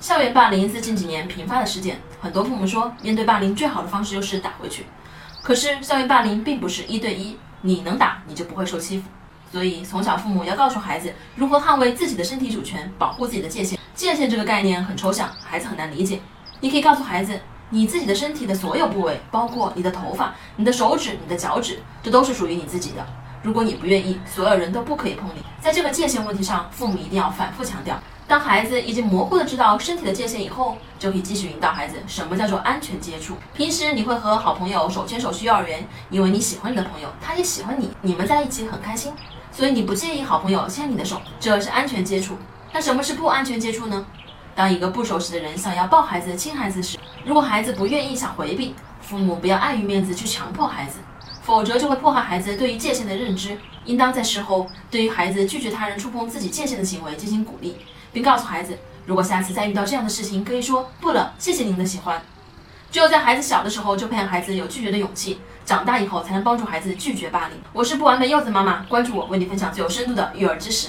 [0.00, 4.86] 校园霸凌是近几年频发的事件，很多父母说，面对霸凌最好的方式就是打回去。
[5.42, 9.04] 可是校园霸凌并不是一对一，你能打你就不会受欺负。
[9.50, 13.78] 所以从小父母要告诉孩子如何捍卫自己的身体主权，保护自己的界限。
[13.94, 16.20] 界限这个概念很抽象，孩子很难理解。
[16.60, 17.40] 你可以告诉孩子，
[17.70, 23.04] 你自己的身体的所有部位，包括你的头发、你的手指、你的脚趾，这都是属于你自己的。
[23.42, 25.42] 如果你不愿意，所有人都不可以碰你。
[25.60, 28.00] 在这个界限问题上，父母一定要反复强调。
[28.28, 33.34] 当孩子已经模糊的知道身体的界限以后，就可以继续引导孩子什么叫做安全接触。
[33.54, 39.14] 平时你会和好朋友手牵手去幼儿园，因为你喜欢你的朋友，他也喜欢你，你们在一起很开心，
[39.50, 42.36] 所以你不介意好朋友牵你的手，这是安全接触。
[42.70, 44.04] 那什么是不安全接触呢？
[44.54, 50.98] 当一个不熟识的人想要抱孩子、亲孩子时，如果孩子不愿意想回避，父母不要碍于面子去强迫孩子。
[51.48, 53.56] 否则就会破坏孩子对于界限的认知。
[53.86, 57.74] 应当在事后对于孩子拒绝他人触碰自己界限的行为进行鼓励，
[58.12, 62.20] 并告诉孩子，如果下次再遇到这样的事情，可以说不了，谢谢您的喜欢。
[62.90, 67.56] 只有在孩子小的时候就培养孩子有拒绝的勇气，长大以后才能帮助孩子拒绝霸凌。
[67.72, 70.86] 我是不完美柚子妈妈，关注我，为你分享最有深度的育儿知识。